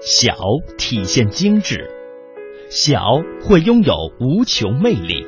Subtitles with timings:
[0.00, 0.32] 小
[0.76, 1.90] 体现精致，
[2.70, 3.00] 小
[3.42, 5.26] 会拥有无穷魅力。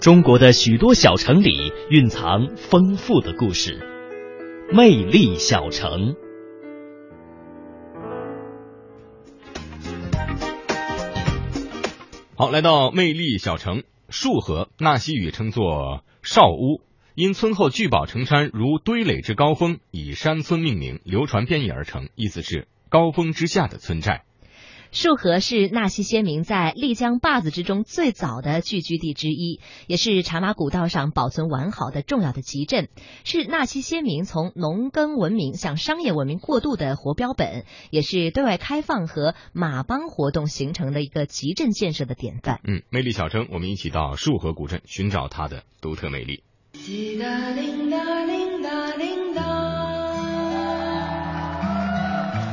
[0.00, 3.78] 中国的许多小城里蕴藏丰富的故事，
[4.72, 6.16] 魅力小城。
[12.36, 16.80] 好，来到魅力小城束河，纳西语称作少屋，
[17.14, 24.22] 因村后聚宝成山如堆垒之高峰，以山村命名，流传变异而成，意思是高峰之下的村寨。
[24.92, 29.58] 束河是纳西先民在丽江坝子之中最早的聚居地之一，
[29.88, 32.88] 也是茶马古道上保存完好的重要的集镇，
[33.24, 42.60] 是纳西先民从农耕文明向商业文明过渡的活标本，也是对外开放和马帮活动形成的一个集镇建设的典范。
[42.62, 46.44] 嗯，魅力小城，我们一起到束河古镇寻找它的独特魅力。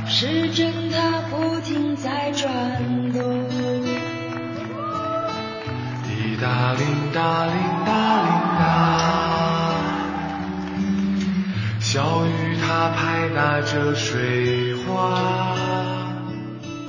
[0.06, 2.50] 时针它不停在转
[3.12, 3.44] 动。
[6.04, 7.54] 滴答铃答铃
[7.86, 9.74] 答铃答，
[11.80, 15.22] 小雨它拍打着水花。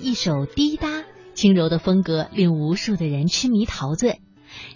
[0.01, 0.87] 一首滴答，
[1.33, 4.21] 轻柔的风格令无数的人痴迷陶醉。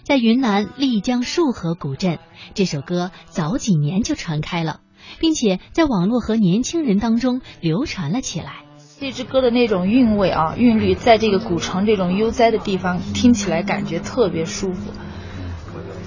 [0.02, 2.18] 在云南丽江束河古镇，
[2.54, 4.80] 这首歌早几年就传开了，
[5.20, 8.64] 并且在网络和年轻人当中流传了起来。
[9.00, 14.90] 这支歌的那种韵味啊，韵律，在这个古城这种悠哉的地方听起来感觉特别舒服，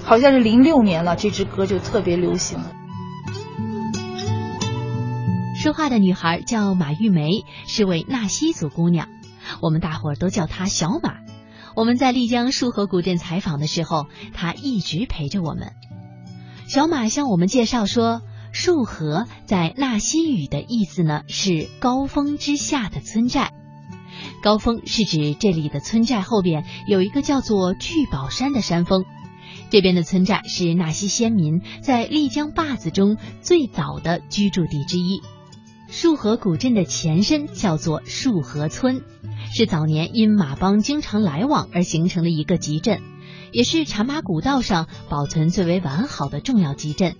[0.04, 2.58] 好像是零六年了，这支歌就特别流行。
[5.56, 7.30] 说话的女孩叫马玉梅，
[7.66, 9.08] 是位纳西族姑娘，
[9.62, 11.14] 我们大伙儿都叫她小马。
[11.74, 15.72] 我们在丽江束河古镇采访的时候，她一直陪着我们。
[16.66, 18.20] 小马向我们介绍说，
[18.52, 23.52] 束河在纳西语的意思呢是高峰之下的村寨。
[24.42, 29.04] 高峰是指这里的村寨后边有一个叫做聚宝山的山峰。
[29.70, 35.22] 这边的村寨是纳西先民在丽江坝子中最早的居住地之一。
[35.88, 39.02] 束河古镇的前身叫做束河村，
[39.54, 43.02] 是早年因马帮经常来往而形成的一个集镇，
[43.52, 47.16] 也是茶马古道上保存最为完好的重要集镇，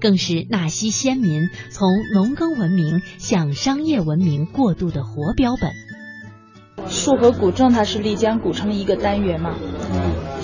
[0.00, 5.72] 更是纳西先民从农耕文明向商业文明过渡的活标本。
[6.88, 9.54] 束河古镇它是丽江古城的一个单元嘛。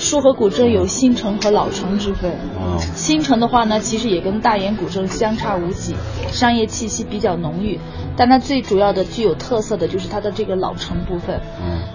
[0.01, 2.35] 束河古镇有新城和老城之分。
[2.95, 5.95] 新城的话呢，其实也跟大研古镇相差无几，
[6.33, 7.79] 商业气息比较浓郁。
[8.17, 11.39] 但它最主要的具有特色的就是它的这个老城部分。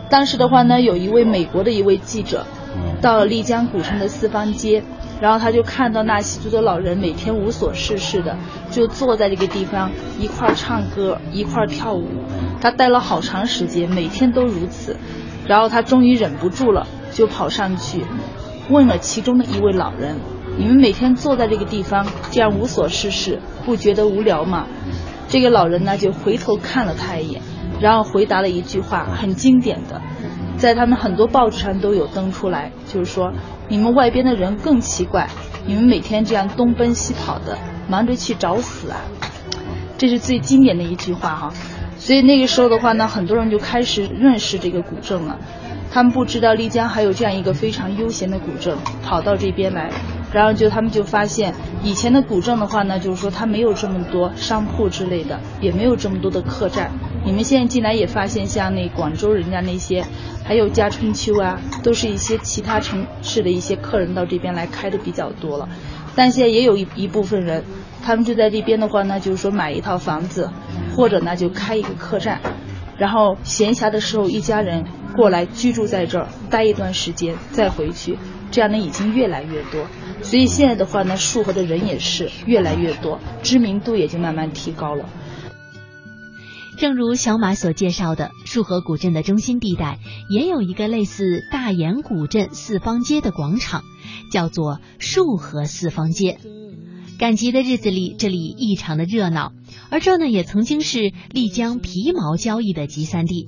[0.07, 2.45] 当时的话呢，有一位美国的一位记者，
[3.01, 4.83] 到了丽江古城的四方街，
[5.19, 8.37] 然后他就看到纳西族的老人每天无所事事的，
[8.69, 9.89] 就坐在这个地方
[10.19, 12.07] 一块唱歌，一块跳舞。
[12.61, 14.95] 他待了好长时间，每天都如此。
[15.47, 18.03] 然后他终于忍不住了，就跑上去
[18.69, 20.17] 问了其中的一位老人
[20.59, 24.67] ：“你们每天坐在这个地方这样无所事事，不觉得无聊吗？”
[25.29, 27.41] 这个老人呢就回头看了他一眼，
[27.79, 30.01] 然后回答了一句话，很经典的，
[30.57, 33.31] 在他们很多报纸上都有登出来，就是说
[33.69, 35.29] ：“你们外边的人更奇怪，
[35.65, 38.97] 你们每天这样东奔西跑的，忙着去找死啊！”
[39.97, 41.53] 这是最经典的一句话哈。
[41.97, 45.39] 所以那个时候的话呢，很多人就开始认识这个古镇了。
[45.91, 49.89] 他们不知道丽江还有这样一个非常悠闲的古镇，跑到这边来，
[50.33, 51.53] 然后就他们就发现，
[51.83, 56.91] 以前的古镇的话呢，就是说它没有这么多商铺之类的，也没有这么多的客栈。
[57.23, 60.05] 你们现在进来也发现，像那广州人家那些，
[60.43, 65.69] 还有嘉春秋啊，都是一些其他城市的一些客人到这边来开的比较多了。
[66.15, 67.63] 但现在也有一一部分人，
[68.03, 70.49] 他们就在这边的话呢，就是说买一套房子。
[70.95, 72.39] 或者呢，就开一个客栈，
[72.97, 74.85] 然后闲暇的时候，一家人
[75.15, 78.17] 过来居住在这儿，待一段时间再回去，
[78.51, 79.87] 这样呢已经越来越多。
[80.21, 85.07] 所以现在的话呢，束河的人也是越来越多，知名度也就慢慢提高了。
[86.77, 89.99] 正如小马所介绍的，束河古镇的中心地带
[90.29, 93.83] 也有一个类似大研古镇四方街的广场，
[94.29, 96.37] 叫做束河四方街。
[97.17, 99.53] 赶集的日子里，这里异常的热闹，
[99.89, 103.47] 而这呢，也曾经是丽江皮毛交易的集散地。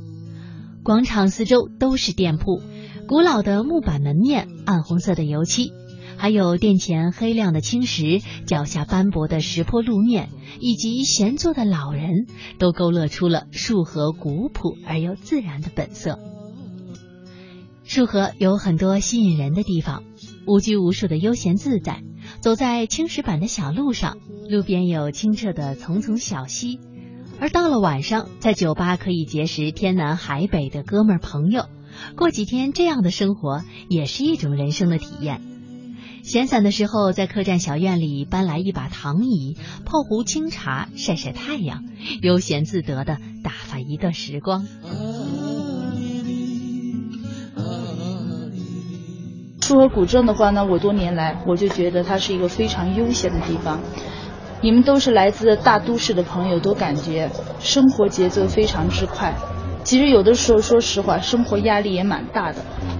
[0.83, 2.61] 广场四周都是店铺，
[3.07, 5.73] 古老的木板门面，暗红色的油漆，
[6.17, 10.29] 还有殿前黑亮的青石，脚下斑驳的石坡路面，
[10.61, 12.27] 以及闲坐的老人，
[12.57, 16.19] 都勾勒出了束河古朴而又自然的本色。
[17.83, 20.03] 束河有很多吸引人的地方，
[20.45, 22.01] 无拘无束的悠闲自在。
[22.41, 24.17] 走在青石板的小路上，
[24.49, 26.79] 路边有清澈的丛丛小溪，
[27.39, 31.65] 而到了晚上，在酒吧可以结识天南海北的哥们儿朋友，
[32.15, 35.41] 过几天这样的生活也是一种人生的体验。
[36.23, 39.55] 闲散的时候，在客栈小院里搬来一把躺椅，
[39.85, 41.83] 泡壶清茶，晒晒太阳，
[42.21, 44.65] 悠闲自得的打发一段时光。
[49.61, 53.81] 束河古镇的话呢，我多年来我就觉得它是一个非常悠闲的地方。
[54.61, 59.33] 你们都是来自大都市的朋友，都感觉生活节奏非常之快。
[59.83, 62.57] 其实有的时候，说实话，生活压力也蛮大的。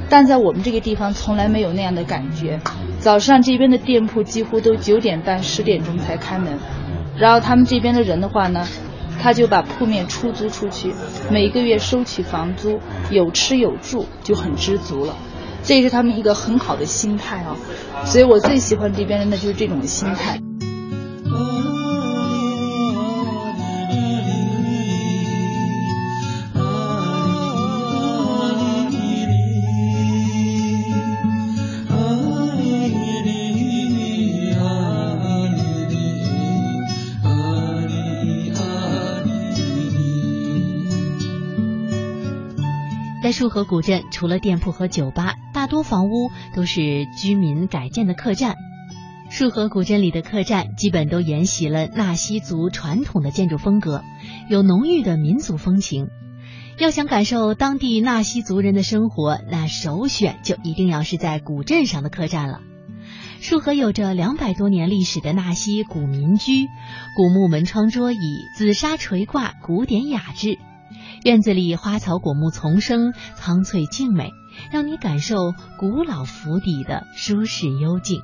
[0.10, 2.60] 但在我们这个地方，从来没有那样的感觉。
[3.00, 6.58] 早上这边的店铺几乎都九点半、十点钟才开门，
[7.18, 8.66] 然后他们这边的人的话呢，
[9.20, 10.94] 他就把铺面出租出去，
[11.30, 12.80] 每个月收取房租，
[13.10, 15.16] 有吃有住，就很知足了。
[15.64, 17.58] 这是他们一个很好的心态啊，
[18.06, 20.40] 所以我最喜欢这边人的就是这种心态。
[43.38, 48.56] 束河古镇，除了店铺和酒吧，大多房屋都是居民改建的客栈。
[49.30, 54.02] 束河古镇里的客栈基本都沿袭了纳西族传统的建筑风格，
[54.50, 56.08] 有浓郁的民族风情。
[56.80, 62.62] 要想感受当地纳西族人的生活，那首选就一定要是在古镇上的客栈了。
[63.40, 66.66] 束河有着两百多年历史的纳西古民居，
[67.16, 68.18] 古木门窗桌椅，
[68.58, 70.58] 紫砂垂挂，古典雅致。
[71.24, 74.32] 院子里花草果木丛生，苍翠静美，
[74.72, 78.22] 让你感受古老府邸的舒适幽静。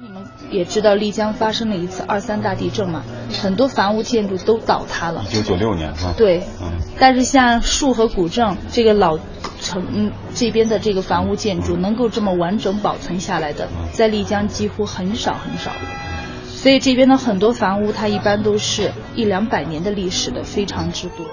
[0.00, 3.04] 你们也知道丽江发生了一次二三大地震嘛，
[3.40, 5.24] 很多房屋建筑都倒塌了。
[5.30, 6.14] 一九九六年是吧？
[6.16, 6.72] 对，嗯。
[6.98, 9.16] 但是像树和古镇这个老
[9.60, 15.70] 城这边的这个房屋建筑，能够这么完整保存下来的，在丽江几乎很少很少。
[16.48, 21.26] 所以这边的很多房屋，它一般都是一两百年的历史的，非常之多。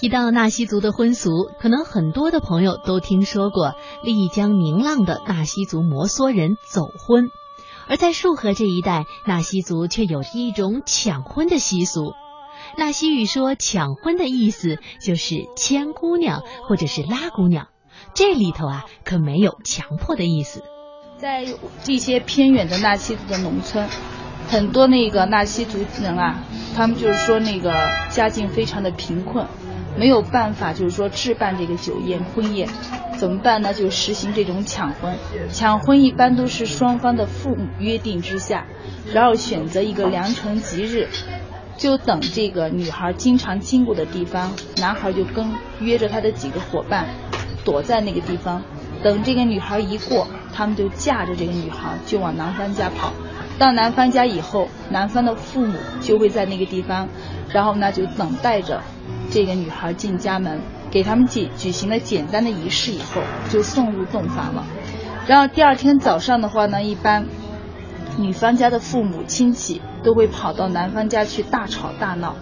[0.00, 7.28] 提到纳西族的婚俗，可能很多的朋友都听说过丽江宁浪的纳西族摩梭人走婚，
[7.86, 12.14] 而在束河这一带，纳西族却有着一种抢婚的习俗。
[12.78, 17.68] 纳西语说抢婚的意思就是牵姑娘或者是拉姑娘，
[18.14, 20.62] 这里头啊可没有强迫的意思。
[21.18, 21.44] 在
[21.86, 23.86] 一些偏远的纳西族的农村，
[24.48, 26.42] 很多那个纳西族人啊，
[26.74, 27.74] 他们就是说那个
[28.08, 29.46] 家境非常的贫困。
[29.96, 32.68] 没有办法，就是说置办这个酒宴婚宴，
[33.18, 33.74] 怎么办呢？
[33.74, 35.14] 就实行这种抢婚。
[35.52, 38.66] 抢婚一般都是双方的父母约定之下，
[39.12, 41.08] 然后选择一个良辰吉日，
[41.76, 47.08] 就等这个女孩经常经过的地方，男孩就跟约着他的几个伙伴，
[47.64, 48.62] 躲在那个地方，
[49.02, 53.12] 等这个女孩一过，他们就架着这个女孩就往男方家跑。
[53.58, 57.08] 到男方家以后，男方的父母就会在那个地方，
[57.52, 58.80] 然后呢就等待着。
[59.30, 60.60] 这个女孩进家门，
[60.90, 64.66] 给他们举举行了简单的仪式以后，就送入洞房了。
[65.26, 67.26] 然后第二天早上的话呢，一般
[68.16, 72.34] 女方家的父母亲戚都会跑到男方家去大吵大闹，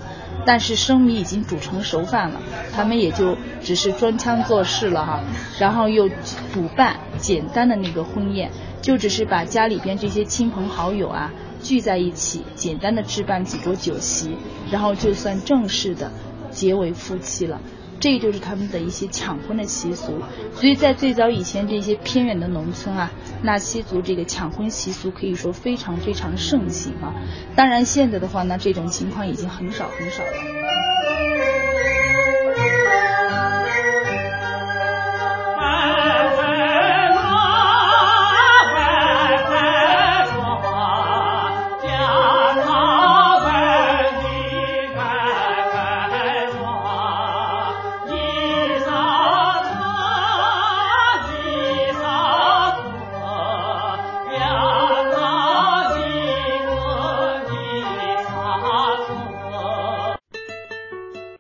[0.47, 2.41] 但是生米已经煮成熟饭了，
[2.75, 5.21] 他们也就只是装腔作势了哈。
[5.59, 6.09] 然后又
[6.55, 11.31] 补办简单的那个婚宴，就只是把家里边这些亲朋好友啊
[11.63, 14.35] 聚在一起，简单的置办几桌酒席，
[14.71, 16.11] 然后就算正式的。
[16.51, 17.61] 结为夫妻了，
[18.01, 20.21] 这就是他们的一些抢婚的习俗。
[20.55, 23.11] 所以在最早以前，这些偏远的农村啊，
[23.43, 27.15] 纳西族这个抢婚习俗可以说非常非常盛行啊。
[27.55, 30.33] 当然，现在的话呢，这种情况已经很少很少了。